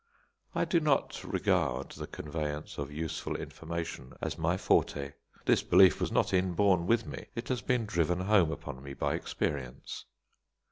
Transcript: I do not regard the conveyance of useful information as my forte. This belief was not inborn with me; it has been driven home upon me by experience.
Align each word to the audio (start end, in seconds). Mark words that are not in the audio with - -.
I 0.55 0.65
do 0.65 0.79
not 0.79 1.23
regard 1.23 1.91
the 1.91 2.07
conveyance 2.07 2.79
of 2.79 2.91
useful 2.91 3.35
information 3.35 4.15
as 4.19 4.35
my 4.35 4.57
forte. 4.57 5.11
This 5.45 5.61
belief 5.61 6.01
was 6.01 6.11
not 6.11 6.33
inborn 6.33 6.87
with 6.87 7.05
me; 7.05 7.27
it 7.35 7.49
has 7.49 7.61
been 7.61 7.85
driven 7.85 8.21
home 8.21 8.51
upon 8.51 8.81
me 8.81 8.95
by 8.95 9.13
experience. 9.13 10.05